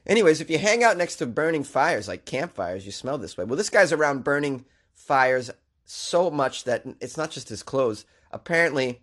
Anyways, 0.07 0.41
if 0.41 0.51
you 0.51 0.59
hang 0.59 0.85
out 0.85 0.99
next 0.99 1.17
to 1.17 1.27
burning 1.27 1.65
fires, 1.65 2.09
like 2.09 2.27
campfires, 2.27 2.85
you 2.85 2.93
smell 2.93 3.17
this 3.17 3.39
way. 3.39 3.45
Well, 3.45 3.57
this 3.57 3.71
guy's 3.71 3.93
around 3.93 4.25
burning 4.25 4.67
fires 4.93 5.51
so 5.85 6.31
much 6.31 6.65
that 6.65 6.85
it's 7.01 7.17
not 7.17 7.31
just 7.31 7.49
his 7.49 7.63
clothes. 7.63 8.05
Apparently, 8.31 9.01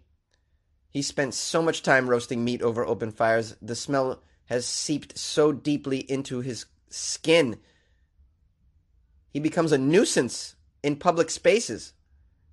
he 0.90 1.02
spent 1.02 1.34
so 1.34 1.62
much 1.62 1.82
time 1.82 2.08
roasting 2.08 2.44
meat 2.44 2.62
over 2.62 2.86
open 2.86 3.12
fires, 3.12 3.56
the 3.62 3.76
smell 3.76 4.22
has 4.46 4.66
seeped 4.66 5.18
so 5.18 5.52
deeply 5.52 6.00
into 6.00 6.42
his 6.42 6.66
skin. 6.94 7.58
He 9.30 9.40
becomes 9.40 9.72
a 9.72 9.78
nuisance 9.78 10.56
in 10.84 10.96
public 10.98 11.30
spaces. 11.30 11.94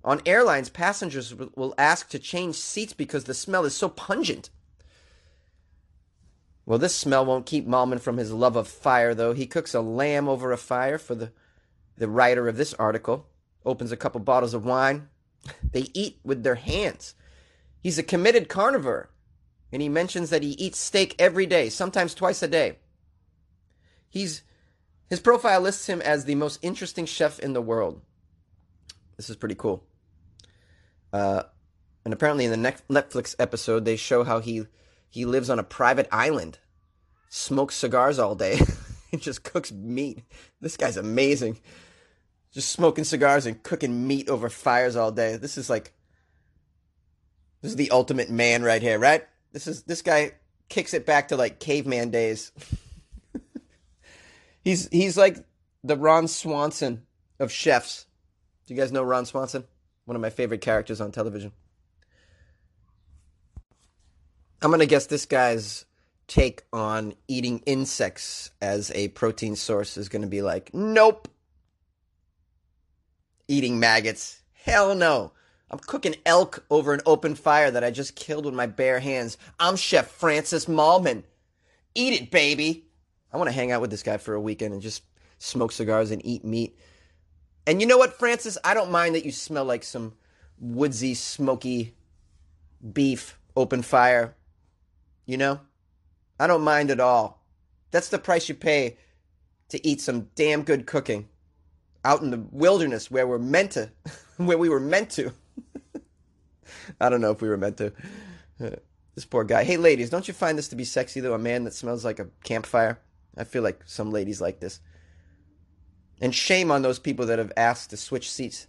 On 0.03 0.21
airlines, 0.25 0.69
passengers 0.69 1.35
will 1.35 1.75
ask 1.77 2.09
to 2.09 2.19
change 2.19 2.55
seats 2.55 2.93
because 2.93 3.25
the 3.25 3.33
smell 3.33 3.65
is 3.65 3.75
so 3.75 3.89
pungent. 3.89 4.49
Well, 6.65 6.79
this 6.79 6.95
smell 6.95 7.25
won't 7.25 7.45
keep 7.45 7.67
Mallmann 7.67 7.99
from 7.99 8.17
his 8.17 8.31
love 8.31 8.55
of 8.55 8.67
fire, 8.67 9.13
though. 9.13 9.33
He 9.33 9.47
cooks 9.47 9.73
a 9.73 9.81
lamb 9.81 10.29
over 10.29 10.51
a 10.51 10.57
fire 10.57 10.97
for 10.97 11.15
the, 11.15 11.31
the 11.97 12.07
writer 12.07 12.47
of 12.47 12.57
this 12.57 12.73
article, 12.75 13.27
opens 13.65 13.91
a 13.91 13.97
couple 13.97 14.21
bottles 14.21 14.53
of 14.53 14.65
wine. 14.65 15.09
They 15.71 15.87
eat 15.93 16.19
with 16.23 16.43
their 16.43 16.55
hands. 16.55 17.15
He's 17.81 17.97
a 17.97 18.03
committed 18.03 18.49
carnivore, 18.49 19.09
and 19.71 19.81
he 19.81 19.89
mentions 19.89 20.29
that 20.29 20.43
he 20.43 20.49
eats 20.49 20.77
steak 20.77 21.15
every 21.17 21.45
day, 21.45 21.69
sometimes 21.69 22.13
twice 22.13 22.43
a 22.43 22.47
day. 22.47 22.77
He's 24.09 24.43
his 25.09 25.19
profile 25.19 25.61
lists 25.61 25.87
him 25.87 26.01
as 26.01 26.25
the 26.25 26.35
most 26.35 26.59
interesting 26.61 27.05
chef 27.05 27.39
in 27.39 27.53
the 27.53 27.61
world. 27.61 28.01
This 29.17 29.29
is 29.29 29.35
pretty 29.35 29.55
cool. 29.55 29.83
Uh, 31.11 31.43
and 32.05 32.13
apparently, 32.13 32.45
in 32.45 32.61
the 32.61 32.73
Netflix 32.89 33.35
episode, 33.39 33.85
they 33.85 33.95
show 33.95 34.23
how 34.23 34.39
he 34.39 34.65
he 35.09 35.25
lives 35.25 35.49
on 35.49 35.59
a 35.59 35.63
private 35.63 36.07
island, 36.11 36.59
smokes 37.29 37.75
cigars 37.75 38.19
all 38.19 38.35
day, 38.35 38.59
and 39.11 39.21
just 39.21 39.43
cooks 39.43 39.71
meat. 39.71 40.23
This 40.61 40.77
guy's 40.77 40.97
amazing. 40.97 41.59
Just 42.51 42.69
smoking 42.69 43.03
cigars 43.03 43.45
and 43.45 43.61
cooking 43.61 44.07
meat 44.07 44.29
over 44.29 44.49
fires 44.49 44.95
all 44.95 45.11
day. 45.11 45.37
This 45.37 45.57
is 45.57 45.69
like 45.69 45.93
this 47.61 47.71
is 47.71 47.77
the 47.77 47.91
ultimate 47.91 48.29
man 48.29 48.63
right 48.63 48.81
here, 48.81 48.97
right? 48.97 49.23
This 49.51 49.67
is 49.67 49.83
this 49.83 50.01
guy 50.01 50.33
kicks 50.69 50.93
it 50.93 51.05
back 51.05 51.29
to 51.29 51.35
like 51.35 51.59
caveman 51.59 52.11
days. 52.11 52.51
he's 54.61 54.87
he's 54.89 55.17
like 55.17 55.37
the 55.83 55.97
Ron 55.97 56.27
Swanson 56.27 57.03
of 57.39 57.51
chefs. 57.51 58.05
Do 58.65 58.73
you 58.73 58.79
guys 58.79 58.91
know 58.91 59.03
Ron 59.03 59.25
Swanson? 59.25 59.63
One 60.05 60.15
of 60.15 60.21
my 60.21 60.29
favorite 60.29 60.61
characters 60.61 61.01
on 61.01 61.11
television. 61.11 61.51
I'm 64.61 64.71
gonna 64.71 64.85
guess 64.85 65.05
this 65.05 65.25
guy's 65.25 65.85
take 66.27 66.63
on 66.71 67.13
eating 67.27 67.59
insects 67.65 68.51
as 68.61 68.91
a 68.93 69.07
protein 69.09 69.55
source 69.55 69.97
is 69.97 70.09
gonna 70.09 70.27
be 70.27 70.41
like, 70.41 70.73
nope. 70.73 71.27
Eating 73.47 73.79
maggots, 73.79 74.41
hell 74.53 74.93
no. 74.93 75.31
I'm 75.71 75.79
cooking 75.79 76.15
elk 76.25 76.65
over 76.69 76.93
an 76.93 77.01
open 77.05 77.35
fire 77.35 77.69
that 77.71 77.83
I 77.83 77.91
just 77.91 78.15
killed 78.15 78.45
with 78.45 78.53
my 78.53 78.65
bare 78.65 78.99
hands. 78.99 79.37
I'm 79.59 79.75
Chef 79.75 80.09
Francis 80.09 80.65
Mallmann. 80.65 81.23
Eat 81.95 82.21
it, 82.21 82.31
baby. 82.31 82.88
I 83.31 83.37
want 83.37 83.49
to 83.49 83.55
hang 83.55 83.71
out 83.71 83.81
with 83.81 83.91
this 83.91 84.03
guy 84.03 84.17
for 84.17 84.33
a 84.33 84.41
weekend 84.41 84.73
and 84.73 84.81
just 84.81 85.03
smoke 85.37 85.71
cigars 85.71 86.11
and 86.11 86.25
eat 86.25 86.43
meat. 86.43 86.77
And 87.67 87.81
you 87.81 87.87
know 87.87 87.97
what, 87.97 88.17
Francis? 88.17 88.57
I 88.63 88.73
don't 88.73 88.91
mind 88.91 89.15
that 89.15 89.25
you 89.25 89.31
smell 89.31 89.65
like 89.65 89.83
some 89.83 90.13
woodsy, 90.59 91.13
smoky 91.13 91.93
beef, 92.93 93.37
open 93.55 93.81
fire. 93.81 94.35
You 95.25 95.37
know? 95.37 95.59
I 96.39 96.47
don't 96.47 96.63
mind 96.63 96.89
at 96.89 96.99
all. 96.99 97.43
That's 97.91 98.09
the 98.09 98.17
price 98.17 98.49
you 98.49 98.55
pay 98.55 98.97
to 99.69 99.85
eat 99.85 100.01
some 100.01 100.29
damn 100.35 100.63
good 100.63 100.85
cooking 100.87 101.27
out 102.03 102.21
in 102.21 102.31
the 102.31 102.43
wilderness 102.51 103.11
where 103.11 103.27
we're 103.27 103.37
meant 103.37 103.71
to, 103.71 103.91
where 104.37 104.57
we 104.57 104.69
were 104.69 104.79
meant 104.79 105.11
to. 105.11 105.31
I 107.01 107.09
don't 107.09 107.21
know 107.21 107.31
if 107.31 107.41
we 107.41 107.49
were 107.49 107.57
meant 107.57 107.77
to. 107.77 107.93
This 109.15 109.25
poor 109.25 109.43
guy. 109.43 109.65
Hey, 109.65 109.75
ladies, 109.75 110.09
don't 110.09 110.29
you 110.29 110.33
find 110.33 110.57
this 110.57 110.69
to 110.69 110.77
be 110.77 110.85
sexy, 110.85 111.19
though? 111.19 111.33
A 111.33 111.37
man 111.37 111.65
that 111.65 111.73
smells 111.73 112.05
like 112.05 112.19
a 112.19 112.27
campfire? 112.45 112.99
I 113.39 113.45
feel 113.45 113.63
like 113.63 113.81
some 113.85 114.11
ladies 114.11 114.41
like 114.41 114.59
this. 114.59 114.81
And 116.21 116.35
shame 116.35 116.69
on 116.69 116.81
those 116.81 116.99
people 116.99 117.25
that 117.27 117.39
have 117.39 117.53
asked 117.55 117.91
to 117.91 117.97
switch 117.97 118.29
seats 118.29 118.67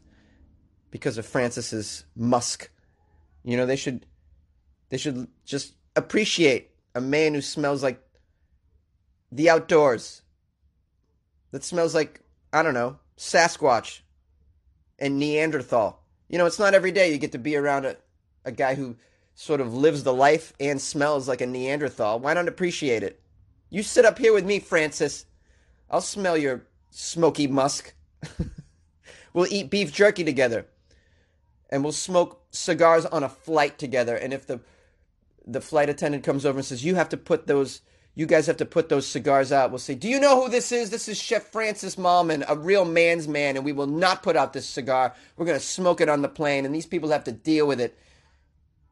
because 0.91 1.19
of 1.19 1.27
Francis's 1.27 2.05
musk. 2.15 2.71
You 3.43 3.57
know, 3.57 3.67
they 3.67 3.77
should 3.77 4.07
they 4.91 4.97
should 4.97 5.27
just 5.45 5.75
appreciate 5.97 6.71
a 6.95 7.01
man 7.01 7.35
who 7.35 7.41
smells 7.41 7.83
like 7.83 8.01
the 9.33 9.51
outdoors. 9.51 10.23
That 11.53 11.65
smells 11.65 11.95
like, 11.95 12.21
I 12.53 12.63
don't 12.63 12.75
know, 12.75 12.99
Sasquatch 13.17 14.01
and 14.99 15.19
Neanderthal. 15.19 16.01
You 16.29 16.39
know, 16.39 16.47
it's 16.47 16.61
not 16.61 16.75
every 16.75 16.93
day 16.93 17.11
you 17.11 17.19
get 17.19 17.33
to 17.33 17.39
be 17.39 17.57
around 17.57 17.87
a, 17.87 17.97
a 18.45 18.53
guy 18.53 18.77
who 18.77 18.97
sort 19.35 19.61
of 19.61 19.75
lives 19.75 20.05
the 20.05 20.13
life 20.13 20.53
and 20.61 20.81
smells 20.81 21.27
like 21.27 21.41
a 21.41 21.47
Neanderthal. 21.47 22.21
Why 22.21 22.35
not 22.35 22.47
appreciate 22.47 23.03
it? 23.03 23.20
You 23.71 23.83
sit 23.83 24.05
up 24.05 24.19
here 24.19 24.35
with 24.35 24.45
me, 24.45 24.59
Francis. 24.59 25.27
I'll 25.89 26.01
smell 26.01 26.37
your 26.37 26.67
smoky 26.91 27.47
musk. 27.47 27.95
we'll 29.33 29.53
eat 29.53 29.71
beef 29.71 29.93
jerky 29.93 30.25
together. 30.25 30.67
And 31.71 31.85
we'll 31.85 31.93
smoke 31.93 32.43
cigars 32.51 33.07
on 33.07 33.23
a 33.23 33.29
flight 33.29 33.79
together. 33.79 34.17
And 34.17 34.33
if 34.35 34.47
the 34.47 34.61
the 35.47 35.61
flight 35.61 35.89
attendant 35.89 36.25
comes 36.25 36.45
over 36.45 36.59
and 36.59 36.67
says, 36.67 36.85
You 36.85 36.97
have 36.97 37.09
to 37.11 37.17
put 37.17 37.47
those 37.47 37.81
you 38.15 38.27
guys 38.27 38.49
have 38.49 38.57
to 38.57 38.67
put 38.67 38.89
those 38.89 39.07
cigars 39.07 39.53
out. 39.53 39.71
We'll 39.71 39.79
say, 39.79 39.95
Do 39.95 40.09
you 40.09 40.21
know 40.21 40.43
who 40.43 40.51
this 40.51 40.73
is? 40.73 40.91
This 40.91 41.09
is 41.09 41.17
Chef 41.17 41.45
Francis 41.45 41.97
Mallmann, 41.97 42.45
a 42.49 42.57
real 42.57 42.85
man's 42.85 43.29
man, 43.29 43.57
and 43.57 43.65
we 43.65 43.73
will 43.73 43.87
not 43.87 44.23
put 44.23 44.37
out 44.37 44.53
this 44.53 44.67
cigar. 44.67 45.15
We're 45.37 45.47
going 45.47 45.59
to 45.59 45.65
smoke 45.65 46.01
it 46.01 46.09
on 46.09 46.21
the 46.21 46.29
plane, 46.29 46.67
and 46.67 46.75
these 46.75 46.87
people 46.87 47.11
have 47.11 47.25
to 47.25 47.33
deal 47.33 47.67
with 47.67 47.81
it. 47.81 47.97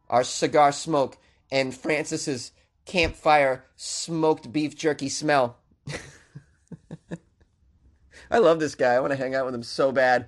Our 0.08 0.24
cigar 0.24 0.72
smoke 0.72 1.18
and 1.50 1.74
Francis's 1.74 2.52
campfire 2.88 3.66
smoked 3.76 4.50
beef 4.50 4.74
jerky 4.74 5.10
smell. 5.10 5.58
I 8.30 8.38
love 8.38 8.58
this 8.58 8.74
guy. 8.74 8.94
I 8.94 9.00
want 9.00 9.12
to 9.12 9.16
hang 9.16 9.34
out 9.34 9.44
with 9.44 9.54
him 9.54 9.62
so 9.62 9.92
bad. 9.92 10.26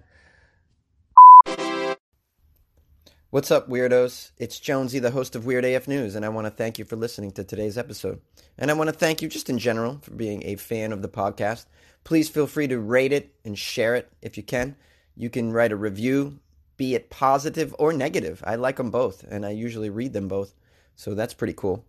What's 3.31 3.51
up, 3.51 3.69
weirdos? 3.71 4.33
It's 4.37 4.61
Jonesy, 4.61 4.99
the 4.99 5.13
host 5.13 5.35
of 5.35 5.47
Weird 5.47 5.65
AF 5.65 5.89
News, 5.89 6.15
and 6.15 6.25
I 6.25 6.29
want 6.29 6.47
to 6.49 6.51
thank 6.51 6.79
you 6.79 6.85
for 6.85 6.97
listening 6.97 7.31
to 7.33 7.45
today's 7.45 7.79
episode. 7.79 8.21
And 8.59 8.71
I 8.71 8.75
want 8.75 8.89
to 8.89 8.97
thank 8.97 9.23
you 9.23 9.29
just 9.29 9.49
in 9.49 9.59
general 9.59 9.99
for 10.03 10.11
being 10.11 10.45
a 10.45 10.57
fan 10.57 10.93
of 10.93 11.01
the 11.01 11.09
podcast. 11.09 11.65
Please 12.05 12.29
feel 12.29 12.47
free 12.47 12.69
to 12.69 12.79
rate 12.79 13.13
it 13.13 13.35
and 13.43 13.59
share 13.59 13.95
it 13.95 14.13
if 14.21 14.37
you 14.37 14.43
can. 14.43 14.77
You 15.17 15.31
can 15.31 15.53
write 15.53 15.73
a 15.73 15.77
review, 15.77 16.41
be 16.77 16.95
it 16.95 17.09
positive 17.09 17.75
or 17.79 17.95
negative. 17.95 18.43
I 18.47 18.57
like 18.57 18.77
them 18.77 18.91
both, 18.91 19.25
and 19.31 19.47
I 19.47 19.51
usually 19.51 19.89
read 19.89 20.13
them 20.13 20.29
both. 20.29 20.53
So 20.95 21.15
that's 21.15 21.33
pretty 21.33 21.55
cool. 21.55 21.87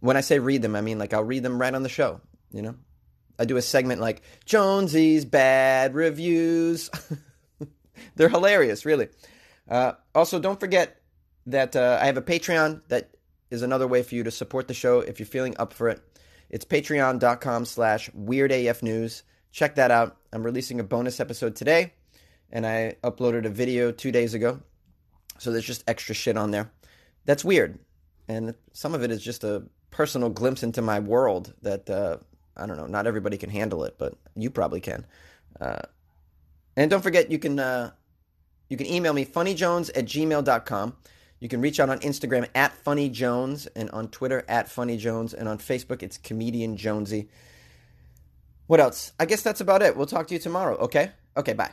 When 0.00 0.16
I 0.16 0.20
say 0.20 0.38
read 0.38 0.62
them, 0.62 0.76
I 0.76 0.80
mean 0.80 0.98
like 0.98 1.12
I'll 1.12 1.24
read 1.24 1.42
them 1.42 1.60
right 1.60 1.74
on 1.74 1.82
the 1.82 1.88
show, 1.88 2.20
you 2.52 2.62
know? 2.62 2.76
I 3.38 3.44
do 3.44 3.56
a 3.56 3.62
segment 3.62 4.00
like 4.00 4.22
Jonesy's 4.44 5.24
bad 5.24 5.94
reviews. 5.94 6.90
They're 8.16 8.28
hilarious, 8.28 8.84
really. 8.84 9.08
Uh, 9.68 9.92
also, 10.14 10.40
don't 10.40 10.58
forget 10.58 11.00
that 11.46 11.76
uh, 11.76 11.98
I 12.00 12.06
have 12.06 12.16
a 12.16 12.22
Patreon 12.22 12.82
that 12.88 13.10
is 13.50 13.62
another 13.62 13.86
way 13.86 14.02
for 14.02 14.14
you 14.14 14.24
to 14.24 14.30
support 14.30 14.68
the 14.68 14.74
show 14.74 15.00
if 15.00 15.18
you're 15.18 15.26
feeling 15.26 15.54
up 15.58 15.72
for 15.72 15.88
it. 15.88 16.00
It's 16.50 16.64
patreon.com 16.64 17.64
slash 17.64 18.10
weirdafnews. 18.10 19.22
Check 19.52 19.76
that 19.76 19.90
out. 19.90 20.16
I'm 20.32 20.42
releasing 20.42 20.80
a 20.80 20.84
bonus 20.84 21.20
episode 21.20 21.56
today, 21.56 21.92
and 22.50 22.66
I 22.66 22.96
uploaded 23.02 23.44
a 23.44 23.50
video 23.50 23.92
two 23.92 24.12
days 24.12 24.34
ago. 24.34 24.60
So 25.38 25.52
there's 25.52 25.64
just 25.64 25.84
extra 25.86 26.14
shit 26.14 26.36
on 26.36 26.50
there. 26.50 26.70
That's 27.24 27.44
weird. 27.44 27.78
And 28.28 28.54
some 28.72 28.94
of 28.94 29.02
it 29.02 29.10
is 29.10 29.22
just 29.22 29.44
a 29.44 29.64
personal 29.90 30.28
glimpse 30.28 30.62
into 30.62 30.82
my 30.82 31.00
world 31.00 31.54
that, 31.62 31.88
uh, 31.88 32.18
I 32.56 32.66
don't 32.66 32.76
know, 32.76 32.86
not 32.86 33.06
everybody 33.06 33.36
can 33.36 33.50
handle 33.50 33.84
it, 33.84 33.96
but 33.98 34.14
you 34.34 34.50
probably 34.50 34.80
can. 34.80 35.06
Uh, 35.60 35.82
and 36.76 36.90
don't 36.90 37.02
forget, 37.02 37.30
you 37.30 37.38
can, 37.38 37.58
uh, 37.58 37.90
you 38.68 38.76
can 38.76 38.86
email 38.86 39.12
me, 39.12 39.24
funnyjones 39.24 39.90
at 39.94 40.04
gmail.com. 40.04 40.96
You 41.40 41.48
can 41.48 41.60
reach 41.60 41.78
out 41.78 41.88
on 41.88 42.00
Instagram 42.00 42.48
at 42.54 42.72
Funny 42.72 43.08
Jones 43.08 43.66
and 43.68 43.90
on 43.90 44.08
Twitter 44.08 44.44
at 44.48 44.68
Funny 44.68 44.96
Jones 44.96 45.34
and 45.34 45.48
on 45.48 45.58
Facebook 45.58 46.02
it's 46.02 46.18
Comedian 46.18 46.76
Jonesy. 46.76 47.28
What 48.66 48.80
else? 48.80 49.12
I 49.18 49.24
guess 49.24 49.42
that's 49.42 49.60
about 49.60 49.82
it. 49.82 49.96
We'll 49.96 50.06
talk 50.06 50.26
to 50.28 50.34
you 50.34 50.40
tomorrow, 50.40 50.76
okay? 50.76 51.12
Okay, 51.36 51.54
bye. 51.54 51.72